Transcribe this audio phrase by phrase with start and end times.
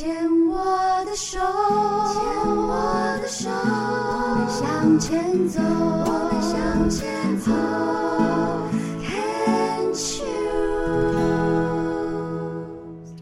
[0.00, 0.08] 牵
[0.48, 0.56] 我
[1.04, 2.22] 的手，牵
[2.56, 7.52] 我的手，我们向前走，我们向前走。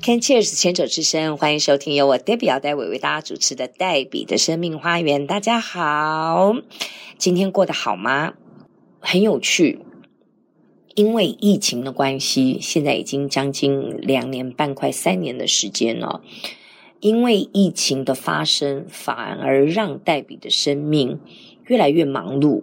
[0.00, 5.26] Can Cheers 牵手之声，欢迎收听由我 Debbie 姚黛玮为大家主持的黛比的生命花园。
[5.26, 6.54] 大家好，
[7.16, 8.34] 今天过得好吗？
[9.00, 9.80] 很有趣。
[10.94, 16.22] 因为疫情的关系，现在已经将近两年半，快三年的时间了。
[17.00, 21.20] 因为疫情的发生，反而让黛比的生命
[21.66, 22.62] 越来越忙碌。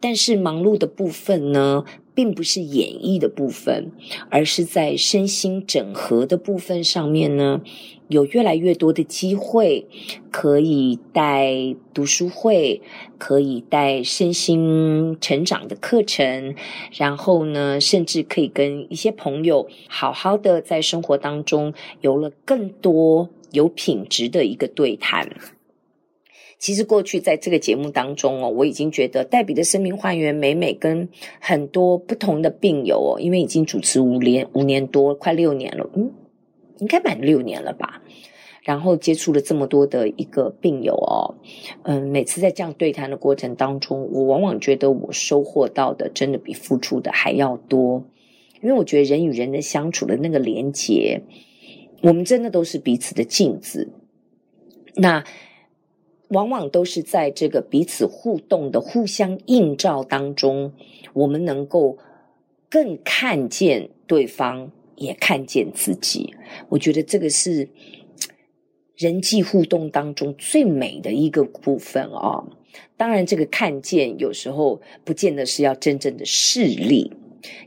[0.00, 1.82] 但是忙碌的部分呢，
[2.14, 3.90] 并不是演绎的部分，
[4.28, 7.62] 而是在身心整合的部分上面呢，
[8.08, 9.86] 有越来越多的机会
[10.30, 12.82] 可以带读书会，
[13.16, 16.54] 可以带身心成长的课程，
[16.92, 21.72] 然后呢，甚至可以跟一些朋友好好的在生活当中
[22.02, 25.26] 有了更多有品质的一个对谈。
[26.58, 31.08] 其实过去在这个节目当中哦，我已经觉得黛比的生命花园美美跟
[31.40, 36.12] 很多不同的病友哦，因为已经主持五年五年多，快六年了，嗯，
[36.78, 38.02] 应该满六年了吧。
[38.62, 41.36] 然后接触了这么多的一个病友哦，
[41.82, 48.02] 嗯，每次在这样对谈的过程当中，我往往觉得我收获到的真的比付出的还要多，
[48.62, 51.20] 因为我觉得人与人的相处的那个连结，
[52.04, 53.90] 我们真的都是彼此的镜子。
[54.94, 55.24] 那。
[56.28, 60.72] 往往都是在这个彼此互动的互相映照当中，
[61.12, 61.98] 我们能够
[62.68, 66.34] 更看见对方，也看见自己。
[66.70, 67.68] 我觉得这个是
[68.96, 72.48] 人际互动当中最美的一个部分哦。
[72.96, 77.12] 当然，这个看见有时候不见得是要真正的视力，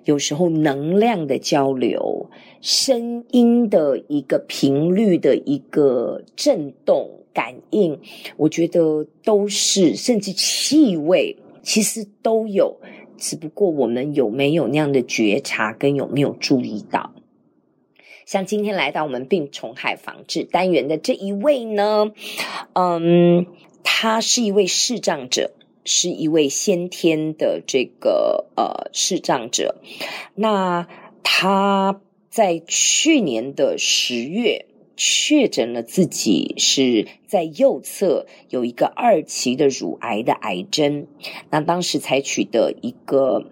[0.06, 2.30] 有时候能量的交流、
[2.61, 7.11] 声音的一个频率的一个震动。
[7.33, 8.00] 感应，
[8.36, 12.77] 我觉得都是，甚至气味，其实都有，
[13.15, 17.14] 只不过我们有没有那样的觉察，跟有没有注意到？
[18.26, 22.11] 像今天来到我们病虫害防治单元的这一位呢，
[22.73, 23.45] 嗯，
[23.83, 25.52] 他是一位视障者，
[25.87, 29.77] 是一位先天的这个呃视障者。
[30.36, 30.87] 那
[31.23, 31.99] 他
[32.30, 34.67] 在去年的十月。
[34.99, 41.05] 确诊了自己是在右侧有一个二期的乳癌的癌症，
[41.52, 43.45] 那当时采取的一个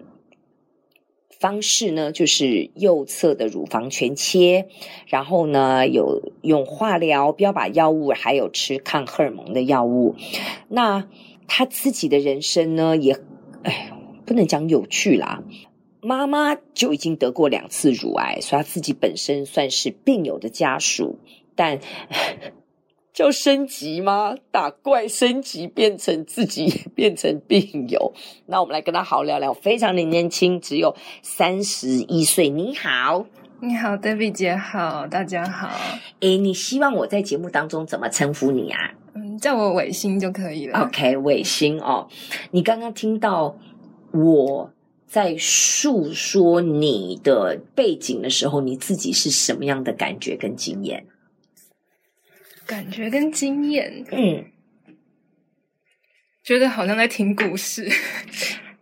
[1.30, 4.66] 方式呢，就是右侧的乳房全切，
[5.06, 10.16] 然后呢有用化疗、标靶药物，还有吃抗荷尔蒙的药物。
[10.66, 11.08] 那
[11.46, 13.18] 他自己的人生呢，也
[13.62, 13.92] 哎，
[14.24, 15.42] 不能讲有趣啦。
[16.00, 21.18] 妈妈就已经得过两次乳癌，所以他自己本身算是病友的家属，
[21.54, 21.80] 但
[23.12, 24.36] 就升级吗？
[24.50, 28.12] 打怪升级变成自己也变成病友。
[28.44, 32.50] 那我们来跟他好聊聊，非常的年轻，只有三十一岁。
[32.50, 33.26] 你好，
[33.60, 35.70] 你好，Debbie 姐好，大家好。
[36.20, 38.92] 诶，你希望我在节目当中怎么称呼你啊？
[39.36, 40.80] 嗯，叫我伟星就可以了。
[40.80, 42.08] OK，伟星哦。
[42.52, 43.58] 你刚刚听到
[44.12, 44.72] 我。
[45.08, 51.06] 在诉说你的背景的时候，你自己是什么样的感觉跟经验？
[52.66, 54.46] 感觉跟经验，嗯，
[56.42, 57.88] 觉得好像在听故事。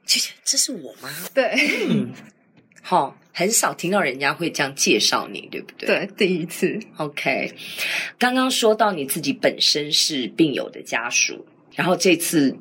[0.07, 1.11] 这这是我吗？
[1.35, 1.55] 对，
[1.91, 2.11] 嗯，
[2.87, 5.87] 好，很少听到人家会这样介绍你，对不对？
[5.87, 6.79] 对，第一次。
[6.99, 7.51] OK，
[8.19, 12.55] 刚刚说到你自己本身是病友的家属，然后这次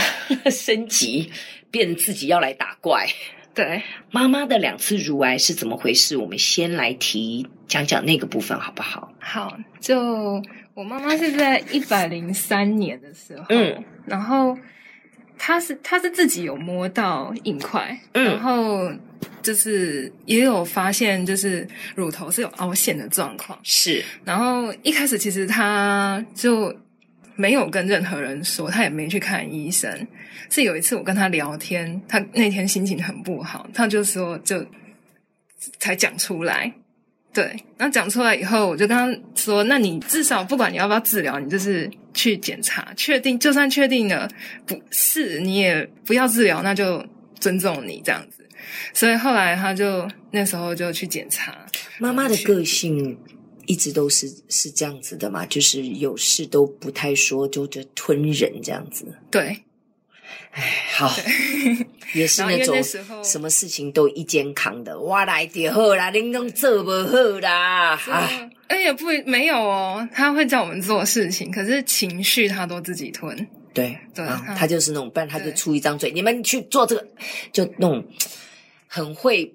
[0.52, 1.32] 升级。
[1.72, 3.06] 变自己要来打怪，
[3.54, 3.80] 对，
[4.10, 6.16] 妈妈的两次乳癌是怎么回事？
[6.16, 9.14] 我们先来提讲讲那个部分好不好？
[9.20, 10.42] 好，就
[10.74, 14.58] 我妈妈是在一百零三年的时候，嗯，然后
[15.38, 18.90] 她是她是自己有摸到硬块，嗯，然后
[19.42, 26.74] 就是也有发现就是乳头是有凹陷的状况，是，然后一开始其实他就。
[27.36, 30.06] 没有跟任何人说，他也没去看医生。
[30.50, 34.62] 是有一次我跟他聊天，他那天心情很不好，他就说就
[35.78, 36.70] 才讲出来。
[37.32, 44.28] 对，那讲出来以后，我就跟他说：“那你至少不管你要不要治疗，你就是去检查，确定就算确定了
[44.66, 47.02] 不是，你也不要治疗，那就
[47.38, 48.39] 尊重你这样子。”
[48.92, 51.66] 所以后来他就那时候就去检查。
[51.98, 53.18] 妈妈的个性。
[53.66, 59.06] 一直都是是这样子的嘛，就是有事都不太说，就就吞人这样子。
[59.30, 59.62] 对，
[60.50, 60.62] 哎，
[60.96, 61.08] 好，
[62.12, 62.82] 也是那种
[63.22, 77.06] 什么事情都一肩扛的，我来就好啦，你拢做不好啦，啊，哎也不没有哦，他会叫我们做事情，可是情绪他都自己吞，对对、啊，他就是那种，不然他就出一张嘴，你们去做这个，
[77.52, 78.04] 就那种
[78.92, 79.54] 很会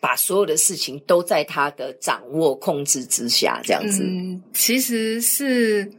[0.00, 5.92] 把所有的事情都在他的掌握控制之下，这样子，嗯，其实是。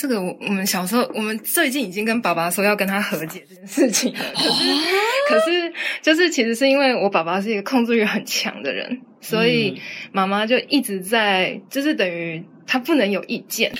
[0.00, 4.20] 这个我我们小时候，我们最近已经跟爸爸说要跟他和解这件事情了。
[4.32, 4.64] 可是，
[5.28, 9.80] 可是就是其实是因为我爸爸是一个控制欲很强的人，所以
[10.10, 13.72] 妈妈就一直在，就是等于他不能有意见。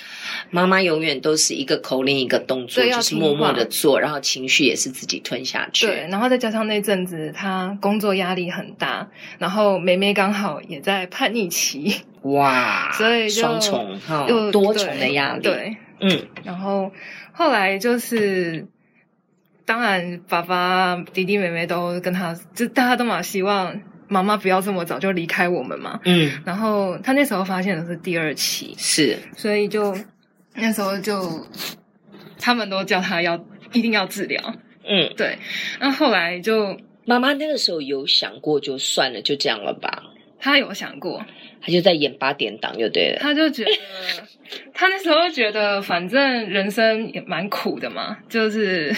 [0.51, 5.87] 妈妈永远都是一个口令一个动作，就是默默的做，然后情绪也是自己吞下去。
[5.87, 9.09] 对，然后再加上那阵子他工作压力很大，
[9.39, 15.77] 然后梅梅刚好也在叛逆期，哇，所以就双重哈，又多重的压力，对。
[16.01, 16.93] 嗯，然后
[17.33, 18.69] 后来就是，
[19.69, 23.79] 当然爸爸、弟弟、妹妹都跟他，就大家都嘛希望
[24.09, 26.01] 妈妈不要这么早就离开我们嘛。
[26.07, 29.95] 嗯，然后他那时候发现的是第二期，是，所以就
[30.55, 31.47] 那时候就
[32.39, 33.45] 他们都叫他要
[33.75, 34.55] 一定要治疗。
[34.87, 35.37] 嗯，对。
[35.79, 40.03] 那后来就妈妈那个时候有想过，就算了，就这样了吧。
[40.41, 41.23] 他有想过，
[41.61, 43.19] 他就在演八点档就对了。
[43.21, 43.71] 他就觉得，
[44.73, 48.95] 他那时候觉得，反正人生也蛮苦的嘛，就是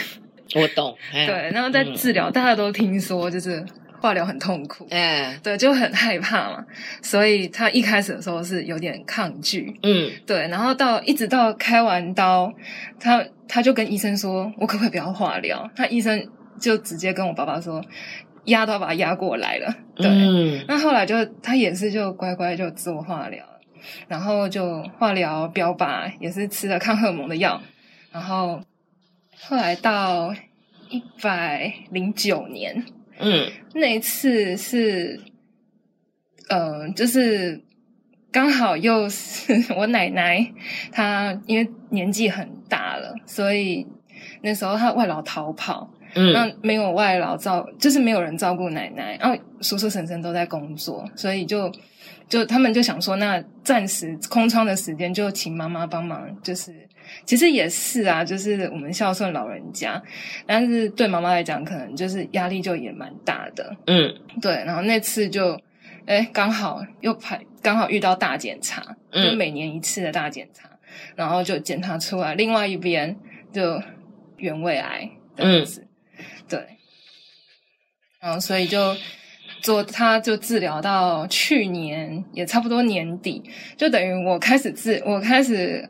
[0.55, 0.97] 我懂。
[1.13, 3.65] 对，然后在治疗，嗯、大家都听说就是
[4.01, 6.65] 化疗很痛苦，哎，对，就很害怕嘛，
[7.03, 12.53] 所以他一开始的时候是有点抗拒，嗯，对，然后到一直到开完刀，
[12.99, 15.71] 他他就跟医生说，我可不可以不要化疗？
[15.77, 16.27] 他医生
[16.59, 17.85] 就直接跟我爸爸说。
[18.47, 20.09] 压都要把他压过来了，对。
[20.09, 23.45] 嗯、那后来就他也是就乖乖就做化疗，
[24.09, 27.61] 然后就化疗标靶也是吃了抗荷尔蒙的药，
[28.11, 28.59] 然后
[29.43, 30.35] 后来到
[30.89, 32.85] 一百零九年，
[33.19, 35.21] 嗯，那一次是，
[36.49, 37.63] 呃，就是
[38.31, 40.53] 刚好又是我奶奶
[40.93, 43.87] 她因为年纪很大了，所以
[44.43, 45.93] 那时候她外劳逃跑。
[46.15, 51.73] 嗯，那没有外劳照，就是没有人照顾奶奶，然后叔叔婶婶都在工作，所以就
[52.29, 56.75] 就他们就想说，那暂时空窗的时间就请妈妈帮忙，就是
[57.25, 60.03] 其实也是啊，就是我们孝顺老人家，
[60.47, 65.59] 但是对妈妈来讲，可能就是压力就也蛮大的，嗯，对，然后那次就
[66.07, 68.83] 哎刚好又排刚好遇到大检查，
[69.13, 70.69] 就每年一次的大检查，
[71.15, 73.17] 然后就检查出来另外一边
[73.53, 73.81] 就
[74.37, 75.87] 原位癌这样子。
[76.49, 76.79] 对，
[78.21, 78.97] 然后所以就
[79.63, 83.43] 做，他就治疗到去年也差不多年底，
[83.77, 85.89] 就等于我开始治，我开始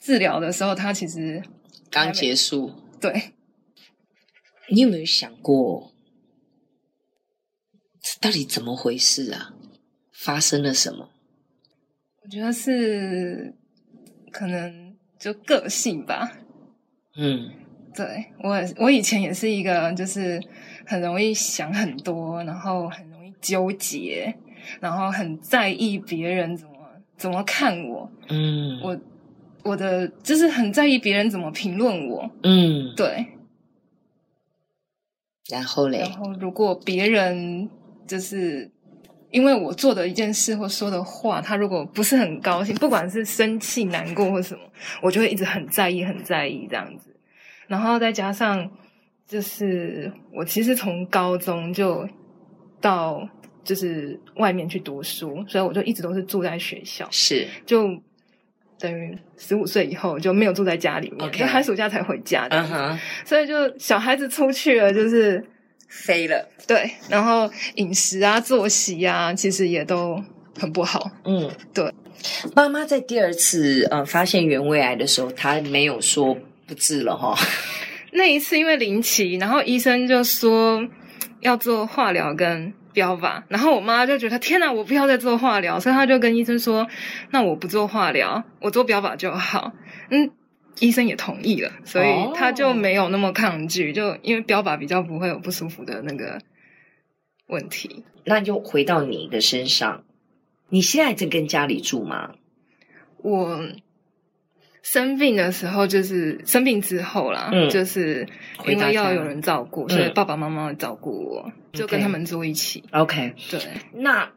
[0.00, 1.42] 治疗的时候，他其实
[1.90, 2.72] 刚结束。
[3.00, 3.32] 对，
[4.70, 5.92] 你有没有想过，
[8.20, 9.52] 到底怎么回事啊？
[10.12, 11.10] 发生了什么？
[12.22, 13.54] 我觉得是
[14.32, 16.38] 可能就个性吧。
[17.16, 17.63] 嗯。
[17.94, 20.42] 对，我，我以前也是一个，就是
[20.84, 24.34] 很容易想很多，然后很容易纠结，
[24.80, 26.74] 然后很在意别人怎么
[27.16, 28.10] 怎么看我。
[28.28, 28.98] 嗯，我
[29.62, 32.28] 我的就是很在意别人怎么评论我。
[32.42, 33.26] 嗯，对。
[35.48, 35.98] 然后嘞？
[35.98, 37.68] 然后如果别人
[38.08, 38.70] 就是
[39.30, 44.60] 因为我做的一件事或说的话，他如果不是很高兴，不管是生气、难过或什么，
[45.00, 47.13] 我就会一直很在意、很在意这样子。
[47.66, 48.70] 然后再加上，
[49.26, 52.06] 就是我其实从高中就
[52.80, 53.26] 到
[53.64, 57.88] 就是外面去读书，所以我就一直都是住在学校，是就
[58.78, 62.58] 等于十五岁以后就没有住在家里.就寒暑假才回家的。
[62.58, 65.42] 嗯哼，所以就小孩子出去了，就是
[65.88, 66.46] 飞了。
[66.66, 70.22] 对，然后饮食啊、作息啊，其实也都
[70.58, 71.10] 很不好。
[71.24, 71.90] 嗯，对。
[72.54, 76.36] 妈妈在第二次呃发现原位癌的时候，她没有说。
[76.66, 77.34] 不治了哈，
[78.12, 80.88] 那一次因为临期，然后医生就说
[81.40, 86.86] 要做化疗跟标靶，然后我妈就觉得天哪，我不要再做化疗，所以她就跟医生说，
[87.30, 89.72] 那我不做化疗，我做标靶就好。
[90.10, 90.30] 嗯，
[90.80, 96.40] 医生也同意了，所以她就没有那么抗拒，就因为标靶比较不会有不舒服的那个
[97.48, 98.04] 问题。
[98.24, 100.04] 那就回到你的身上，
[100.70, 102.34] 你现在正跟家里住吗？
[103.18, 103.60] 我。
[104.84, 108.26] 生病的时候就是生病之后啦，嗯、就是
[108.66, 112.84] 因为要有人照顾，所以爸爸妈妈照顾我，嗯、就跟他们住一起。
[112.92, 113.58] OK，对。
[113.94, 114.30] 那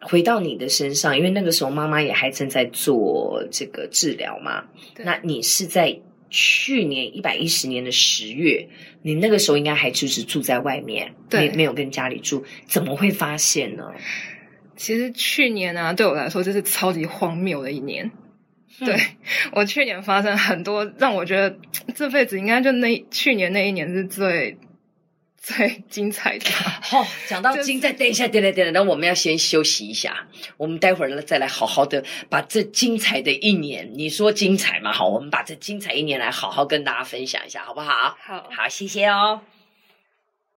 [0.00, 4.64] 回到你的身上，因为那个时候妈妈也还正在做这个治疗嘛，
[4.98, 5.96] 那你是在
[6.28, 8.68] 去年一百一十年的十月，
[9.00, 13.84] 你那个时候应该还就是住在外面，对，没没有跟家里住，怎么会发现呢？
[14.74, 18.10] 其实去年啊，对我来说就是超级荒谬的一年。
[18.80, 19.00] 嗯、对，
[19.52, 21.56] 我去年发生很多让我觉得
[21.94, 24.56] 这辈子应该就那去年那一年是最。
[25.46, 26.50] 最精彩的。
[26.80, 30.26] 好、哦，讲到精彩，就是、等一下，等等等等，那我们要先休息一下，
[30.56, 34.90] 我们待会儿再来好好的把这精彩的一年，你说精彩嘛？
[34.90, 38.16] 好，我们把这精彩一年来好好跟大家分享一下，好不好？
[38.24, 39.42] 好，好，谢谢哦。